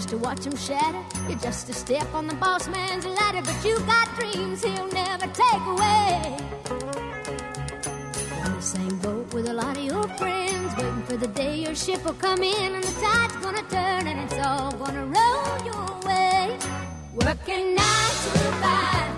Just 0.00 0.08
to 0.08 0.16
watch 0.16 0.46
him 0.46 0.56
shatter. 0.56 1.04
You're 1.28 1.38
just 1.40 1.68
a 1.68 1.74
step 1.74 2.14
on 2.14 2.26
the 2.26 2.34
boss 2.36 2.66
man's 2.68 3.04
ladder, 3.04 3.42
but 3.42 3.62
you've 3.62 3.86
got 3.86 4.08
dreams 4.18 4.64
he'll 4.64 4.88
never 4.88 5.26
take 5.26 5.64
away 5.74 6.38
in 8.46 8.52
the 8.54 8.62
same 8.62 8.96
boat 9.00 9.34
with 9.34 9.46
a 9.46 9.52
lot 9.52 9.76
of 9.76 9.84
your 9.84 10.08
friends, 10.20 10.74
waiting 10.78 11.02
for 11.02 11.18
the 11.18 11.28
day 11.28 11.54
your 11.56 11.74
ship 11.74 12.02
will 12.02 12.14
come 12.14 12.42
in 12.42 12.74
and 12.76 12.82
the 12.82 13.00
tide's 13.02 13.36
gonna 13.44 13.62
turn 13.68 14.06
and 14.06 14.20
it's 14.20 14.38
all 14.46 14.72
gonna 14.72 15.04
roll 15.04 15.64
your 15.70 15.86
way. 16.08 16.56
Working 17.12 17.74
nine 17.74 18.14
to 18.24 18.38
five, 18.62 19.09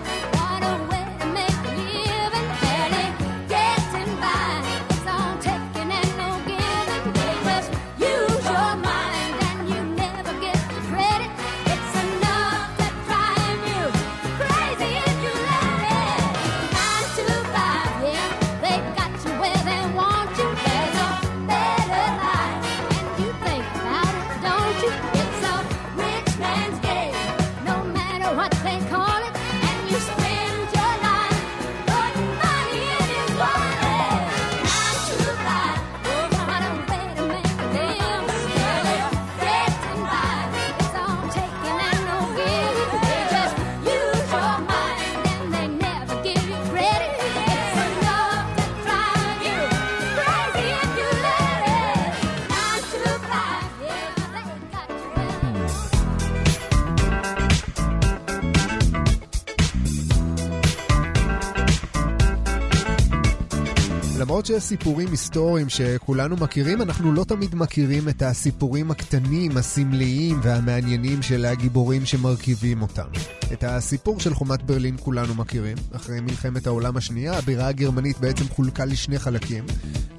למרות 64.43 64.61
שיש 64.61 64.69
סיפורים 64.69 65.11
היסטוריים 65.11 65.69
שכולנו 65.69 66.35
מכירים, 66.35 66.81
אנחנו 66.81 67.11
לא 67.11 67.23
תמיד 67.23 67.55
מכירים 67.55 68.09
את 68.09 68.21
הסיפורים 68.21 68.91
הקטנים, 68.91 69.57
הסמליים 69.57 70.39
והמעניינים 70.43 71.21
של 71.21 71.45
הגיבורים 71.45 72.05
שמרכיבים 72.05 72.81
אותם. 72.81 73.07
את 73.53 73.63
הסיפור 73.63 74.19
של 74.19 74.33
חומת 74.33 74.63
ברלין 74.63 74.95
כולנו 74.99 75.35
מכירים. 75.35 75.77
אחרי 75.91 76.21
מלחמת 76.21 76.67
העולם 76.67 76.97
השנייה, 76.97 77.37
הבירה 77.37 77.67
הגרמנית 77.67 78.19
בעצם 78.19 78.45
חולקה 78.49 78.85
לשני 78.85 79.19
חלקים. 79.19 79.65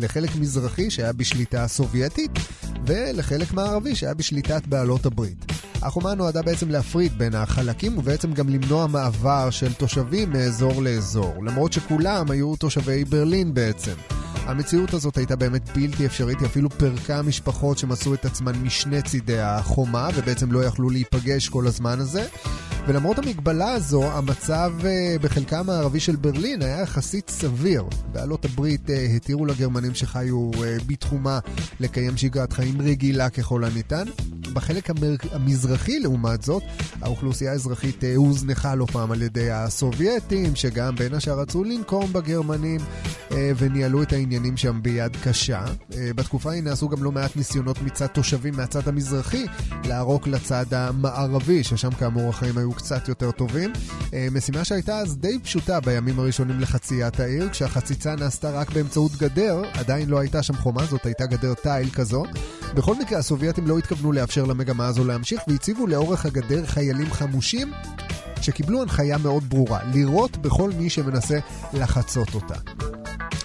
לחלק 0.01 0.37
מזרחי 0.37 0.91
שהיה 0.91 1.13
בשליטה 1.13 1.69
סובייטית, 1.69 2.31
ולחלק 2.87 3.53
מערבי 3.53 3.95
שהיה 3.95 4.15
בשליטת 4.15 4.67
בעלות 4.67 5.07
הברית. 5.07 5.53
החומה 5.83 6.15
נועדה 6.15 6.43
בעצם 6.43 6.71
להפריד 6.71 7.19
בין 7.19 7.35
החלקים 7.35 7.99
ובעצם 7.99 8.33
גם 8.33 8.49
למנוע 8.49 8.87
מעבר 8.87 9.51
של 9.51 9.73
תושבים 9.73 10.33
מאזור 10.33 10.83
לאזור, 10.83 11.45
למרות 11.45 11.73
שכולם 11.73 12.31
היו 12.31 12.57
תושבי 12.57 13.05
ברלין 13.05 13.55
בעצם. 13.55 14.14
המציאות 14.47 14.95
הזאת 14.95 15.17
הייתה 15.17 15.37
באמת 15.37 15.77
בלתי 15.77 16.07
אפשרית, 16.07 16.39
היא 16.41 16.47
אפילו 16.47 16.71
פירקה 16.71 17.23
משפחות 17.23 17.79
שמצאו 17.79 18.15
את 18.15 18.25
עצמן 18.25 18.53
משני 18.63 19.03
צידי 19.03 19.41
החומה 19.41 20.09
ובעצם 20.15 20.53
לא 20.53 20.65
יכלו 20.65 20.91
להיפגש 20.91 21.49
כל 21.49 21.67
הזמן 21.67 22.01
הזה. 22.01 22.27
ולמרות 22.87 23.19
המגבלה 23.19 23.73
הזו, 23.73 24.13
המצב 24.13 24.73
אה, 24.85 25.17
בחלקה 25.21 25.59
המערבי 25.59 26.01
של 26.01 26.17
ברלין 26.17 26.63
היה 26.63 26.81
יחסית 26.81 27.31
סביר. 27.31 27.85
בעלות 28.13 28.45
הברית 28.45 28.91
אה, 28.91 29.07
התירו 29.17 29.47
לגרמנים 29.47 29.95
שחיו 29.95 30.51
אה, 30.65 30.77
בתחומה 30.87 31.39
לקיים 31.81 32.17
שגרת 32.17 32.53
חיים 32.53 32.83
רגילה 32.83 33.31
ככל 33.31 33.65
הניתן. 33.65 34.05
בחלק 34.55 34.91
המר... 34.91 35.15
המזרחי, 35.33 36.01
לעומת 36.01 36.43
זאת, 36.43 36.63
האוכלוסייה 37.03 37.53
האזרחית 37.53 38.05
אה, 38.05 38.17
הוזנחה 38.17 38.75
לא 38.75 38.87
פעם 38.93 39.13
על 39.13 39.23
ידי 39.23 39.51
הסובייטים, 39.51 40.57
שגם 40.57 40.97
בין 40.97 41.15
השאר 41.15 41.41
רצו 41.41 41.65
לנקום 41.65 42.13
בגרמנים 42.13 42.81
אה, 43.33 43.53
וניהלו 43.57 44.03
את 44.03 44.13
העניינים 44.13 44.57
שם 44.57 44.83
ביד 44.83 45.17
קשה. 45.25 45.65
אה, 45.95 46.11
בתקופה 46.17 46.51
ההיא 46.51 46.63
נעשו 46.63 46.89
גם 46.89 47.03
לא 47.03 47.13
מעט 47.13 47.37
ניסיונות 47.37 47.83
מצד 47.83 48.07
תושבים 48.07 48.57
מהצד 48.57 48.89
המזרחי 48.89 49.47
לערוק 49.85 50.27
לצד 50.27 50.75
המערבי, 50.75 51.65
ששם 51.65 51.91
כאמור 51.91 52.29
החיים 52.31 52.59
היו 52.59 52.73
קצת 52.73 53.09
יותר 53.09 53.31
טובים. 53.31 53.73
משימה 54.33 54.65
שהייתה 54.65 54.99
אז 54.99 55.17
די 55.17 55.39
פשוטה 55.39 55.81
בימים 55.81 56.19
הראשונים 56.19 56.61
לחציית 56.61 57.21
העיר, 57.21 57.49
כשהחציצה 57.49 58.17
נעשתה 58.17 58.51
רק 58.51 58.71
באמצעות 58.71 59.13
גדר, 59.13 59.63
עדיין 59.75 60.09
לא 60.09 60.19
הייתה 60.19 60.43
שם 60.43 60.55
חומה, 60.55 60.85
זאת 60.85 61.07
הייתה 61.07 61.27
גדר 61.27 61.55
תיל 61.55 61.91
כזו. 61.91 62.25
בכל 62.75 62.95
מקרה, 62.95 63.19
הסובייטים 63.19 63.67
לא 63.67 63.79
התכוונו 63.79 64.13
לאפשר 64.13 64.44
למגמה 64.47 64.87
הזו 64.87 65.05
להמשיך, 65.05 65.41
והציבו 65.49 65.87
לאורך 65.87 66.27
הגדר 66.27 66.67
חיילים 66.67 67.11
חמושים 67.13 67.73
שקיבלו 68.41 68.83
הנחיה 68.83 69.19
מאוד 69.19 69.43
ברורה, 69.49 69.81
לירות 69.93 70.37
בכל 70.37 70.71
מי 70.79 70.91
שמנסה 70.91 71.39
לחצות 71.73 72.35
אותה. 72.35 72.55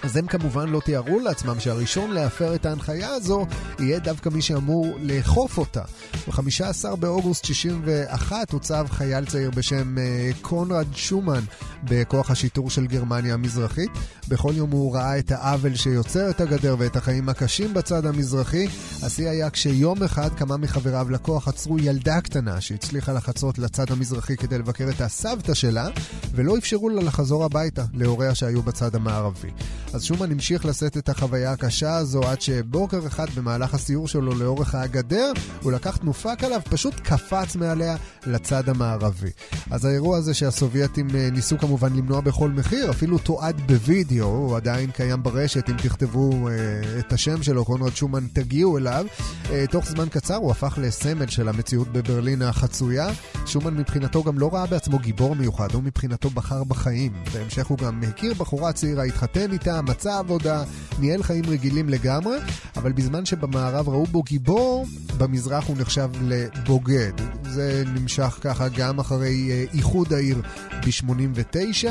אז 0.02 0.16
הם 0.16 0.26
כמובן 0.26 0.68
לא 0.68 0.80
תיארו 0.84 1.20
לעצמם 1.20 1.60
שהראשון 1.60 2.10
להפר 2.10 2.54
את 2.54 2.66
ההנחיה 2.66 3.08
הזו 3.08 3.46
יהיה 3.78 3.98
דווקא 3.98 4.28
מי 4.28 4.42
שאמור 4.42 4.86
לאכוף 5.00 5.58
אותה. 5.58 5.82
ב-15 6.28 6.96
באוגוסט 6.96 7.44
61 7.44 8.52
הוצב 8.52 8.86
חייל 8.90 9.24
צעיר 9.24 9.50
בשם 9.50 9.98
אה, 9.98 10.30
קונרד 10.40 10.86
שומן 10.94 11.40
בכוח 11.84 12.30
השיטור 12.30 12.70
של 12.70 12.86
גרמניה 12.86 13.34
המזרחית. 13.34 13.90
בכל 14.28 14.52
יום 14.56 14.70
הוא 14.70 14.94
ראה 14.94 15.18
את 15.18 15.32
העוול 15.32 15.74
שיוצר 15.74 16.30
את 16.30 16.40
הגדר 16.40 16.76
ואת 16.78 16.96
החיים 16.96 17.28
הקשים 17.28 17.74
בצד 17.74 18.06
המזרחי. 18.06 18.66
השיא 19.02 19.28
היה 19.28 19.50
כשיום 19.50 20.02
אחד 20.02 20.34
כמה 20.34 20.56
מחבריו 20.56 21.10
לכוח 21.10 21.48
עצרו 21.48 21.78
ילדה 21.78 22.20
קטנה 22.20 22.60
שהצליחה 22.60 23.12
לחצות 23.12 23.58
לצד 23.58 23.90
המזרחי 23.90 24.36
כדי 24.36 24.58
לבקר 24.58 24.88
את 24.90 25.00
הסבתא 25.00 25.54
שלה, 25.54 25.88
ולא 26.34 26.58
אפשרו 26.58 26.88
לה 26.88 27.02
לחזור 27.02 27.44
הביתה 27.44 27.84
להוריה 27.94 28.34
שהיו 28.34 28.62
בצד 28.62 28.94
המערבי. 28.94 29.50
אז 29.92 30.04
שומן 30.04 30.32
המשיך 30.32 30.64
לשאת 30.64 30.96
את 30.96 31.08
החוויה 31.08 31.52
הקשה 31.52 31.96
הזו 31.96 32.20
עד 32.22 32.40
שבוקר 32.40 33.06
אחד 33.06 33.30
במהלך 33.34 33.74
הסיור 33.74 34.08
שלו 34.08 34.34
לאורך 34.34 34.74
הגדר, 34.74 35.32
הוא 35.62 35.72
לקח 35.72 35.96
תנופה 35.96 36.32
עליו, 36.42 36.60
פשוט 36.70 36.94
קפץ 36.94 37.56
מעליה 37.56 37.96
לצד 38.26 38.68
המערבי. 38.68 39.30
אז 39.70 39.84
האירוע 39.84 40.18
הזה 40.18 40.34
שהסובייטים 40.34 41.08
אה, 41.14 41.28
ניסו 41.32 41.58
כמובן 41.58 41.92
למנוע 41.96 42.20
בכל 42.20 42.50
מחיר, 42.50 42.90
אפילו 42.90 43.18
תועד 43.18 43.60
בווידאו, 43.66 44.26
הוא 44.26 44.56
עדיין 44.56 44.90
קיים 44.90 45.22
ברשת, 45.22 45.68
אם 45.70 45.76
תכתבו 45.76 46.48
אה, 46.48 46.52
את 46.98 47.12
השם 47.12 47.42
שלו, 47.42 47.64
קונרד 47.64 47.96
שומן, 47.96 48.26
תגיעו 48.32 48.78
אליו. 48.78 49.06
אה, 49.50 49.64
תוך 49.70 49.86
זמן 49.86 50.08
קצר 50.08 50.36
הוא 50.36 50.50
הפך 50.50 50.78
לסמל 50.82 51.26
של 51.26 51.48
המציאות 51.48 51.88
בברלין 51.88 52.42
החצויה. 52.42 53.08
שומן 53.46 53.74
מבחינתו 53.74 54.22
גם 54.22 54.38
לא 54.38 54.50
ראה 54.52 54.66
בעצמו 54.66 54.98
גיבור 54.98 55.36
מיוחד, 55.36 55.72
הוא 55.72 55.82
מבחינתו 55.82 56.30
בחר 56.30 56.64
בחיים. 56.64 57.12
בהמשך 57.34 57.66
הוא 57.66 57.78
גם 57.78 58.00
הכיר 58.08 58.34
בחורה 58.34 58.72
צעירה, 58.72 59.04
התחתן 59.04 59.52
איתה, 59.52 59.79
מצא 59.82 60.18
עבודה, 60.18 60.62
ניהל 60.98 61.22
חיים 61.22 61.44
רגילים 61.46 61.88
לגמרי, 61.88 62.38
אבל 62.76 62.92
בזמן 62.92 63.24
שבמערב 63.24 63.88
ראו 63.88 64.06
בו 64.06 64.22
גיבור, 64.22 64.86
במזרח 65.18 65.66
הוא 65.66 65.76
נחשב 65.78 66.10
לבוגד. 66.22 67.12
זה 67.44 67.82
נמשך 67.94 68.38
ככה 68.40 68.68
גם 68.68 68.98
אחרי 68.98 69.50
אה, 69.50 69.64
איחוד 69.74 70.12
העיר 70.12 70.42
ב-89, 70.70 71.88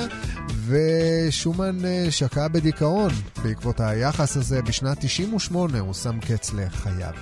ושומן 0.65 1.85
אה, 1.85 2.07
שקע 2.09 2.47
בדיכאון 2.47 3.11
בעקבות 3.43 3.79
היחס 3.79 4.37
הזה. 4.37 4.61
בשנת 4.61 4.97
98 4.99 5.79
הוא 5.79 5.93
שם 5.93 6.19
קץ 6.19 6.53
לחייו. 6.53 7.13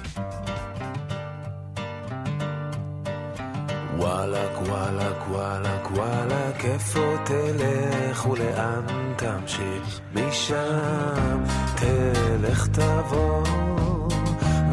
וואלק 3.98 4.62
וואלק 4.70 5.28
וואלק 5.30 5.92
וואלק 5.92 6.66
איפה 6.66 7.16
תלך 7.24 8.26
ולאן 8.26 9.14
תמשיך? 9.16 10.00
משם 10.14 11.44
תלך 11.76 12.68
תבוא, 12.68 13.44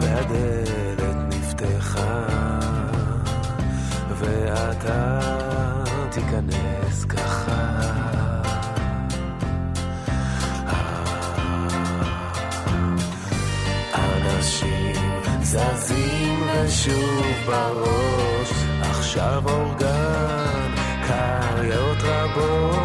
והדלת 0.01 1.17
נפתחה, 1.29 2.27
ואתה 4.19 5.21
תיכנס 6.11 7.05
ככה. 7.05 7.81
אנשים 13.95 14.93
זזים 15.43 16.43
ושוב 16.65 17.25
בראש 17.47 18.43
שב 19.14 19.42
אורגן, 19.46 20.74
קריות 21.07 21.98
רבות. 22.03 22.84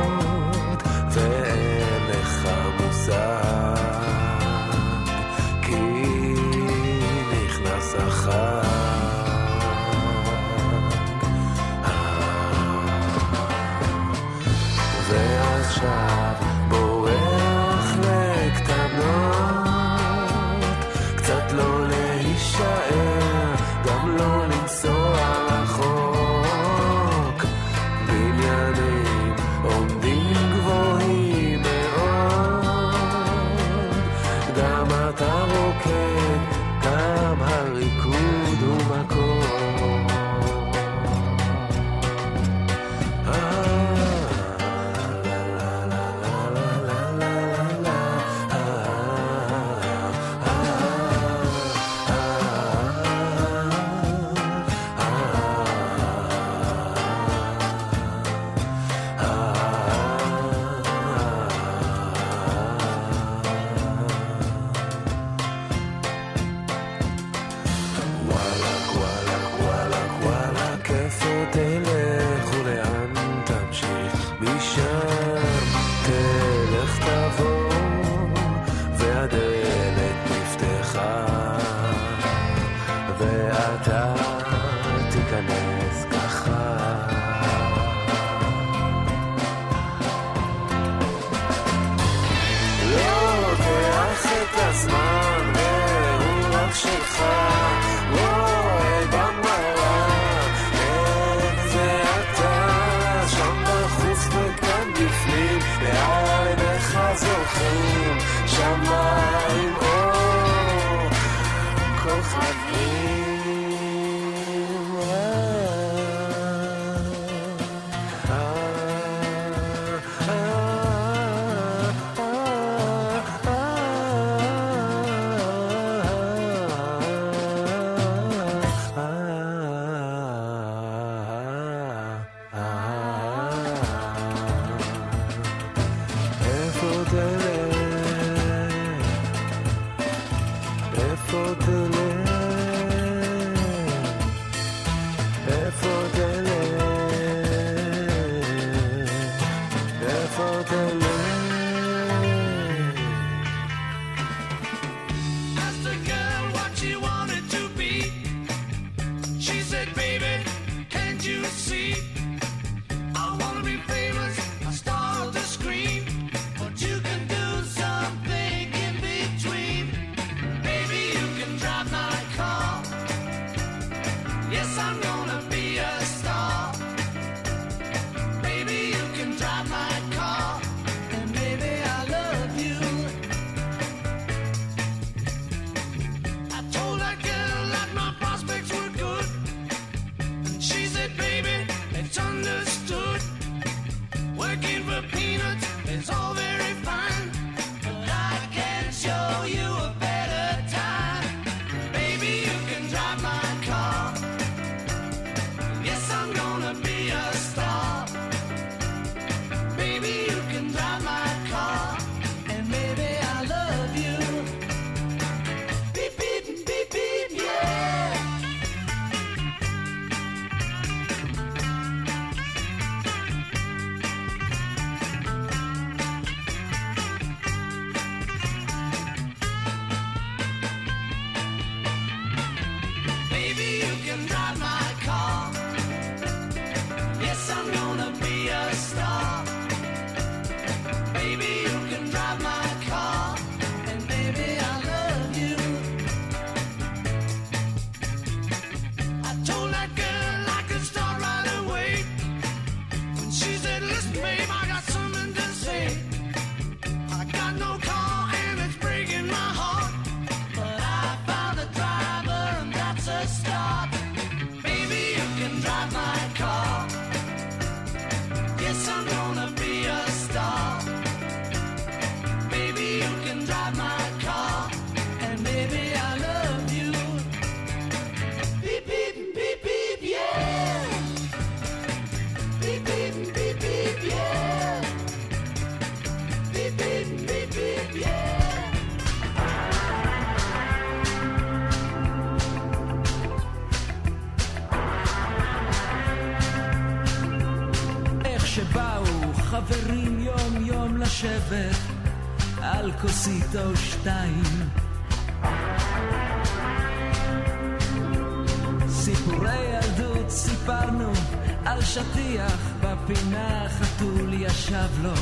על 311.79 311.85
שטיח 311.85 312.71
בפינה 312.81 313.65
חתול 313.69 314.33
ישב 314.33 314.89
לו. 315.01 315.13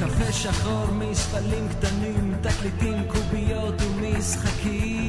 קפה 0.00 0.32
שחור 0.32 0.86
מספלים 0.92 1.68
קטנים, 1.68 2.34
תקליטים, 2.42 3.04
קוביות 3.08 3.74
ומשחקים 3.82 4.99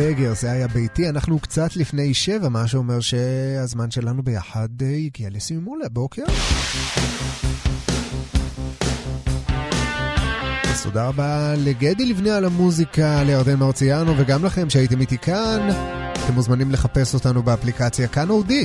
בגר, 0.00 0.34
זה 0.34 0.50
היה 0.50 0.68
ביתי, 0.68 1.08
אנחנו 1.08 1.38
קצת 1.38 1.76
לפני 1.76 2.14
שבע, 2.14 2.48
מה 2.48 2.66
שאומר 2.66 3.00
שהזמן 3.00 3.90
שלנו 3.90 4.22
ביחד 4.22 4.68
אה, 4.82 4.88
הגיע 4.88 5.28
לסיומו 5.30 5.76
לבוקר. 5.76 6.22
אז 10.70 10.82
תודה 10.82 11.08
רבה 11.08 11.54
לגדי 11.56 12.04
לבנה 12.06 12.36
על 12.36 12.44
המוזיקה, 12.44 13.22
לירדן 13.22 13.58
מרציאנו, 13.58 14.14
וגם 14.18 14.44
לכם 14.44 14.70
שהייתם 14.70 15.00
איתי 15.00 15.18
כאן. 15.18 15.68
אתם 16.24 16.34
מוזמנים 16.34 16.70
לחפש 16.70 17.14
אותנו 17.14 17.42
באפליקציה 17.42 18.08
כאן 18.08 18.30
אודי, 18.30 18.64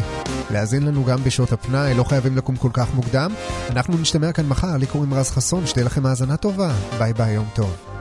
להאזין 0.51 0.83
לנו 0.83 1.03
גם 1.03 1.23
בשעות 1.23 1.51
הפנאי, 1.51 1.93
לא 1.93 2.03
חייבים 2.03 2.37
לקום 2.37 2.55
כל 2.55 2.69
כך 2.73 2.93
מוקדם. 2.95 3.31
אנחנו 3.69 3.97
נשתמע 3.97 4.31
כאן 4.31 4.47
מחר, 4.47 4.77
לי 4.77 4.85
קוראים 4.85 5.13
רז 5.13 5.29
חסון, 5.29 5.67
שתהיה 5.67 5.85
לכם 5.85 6.05
האזנה 6.05 6.37
טובה. 6.37 6.73
ביי 6.99 7.13
ביי, 7.13 7.33
יום 7.33 7.47
טוב. 7.55 7.94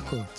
דקות, 0.00 0.29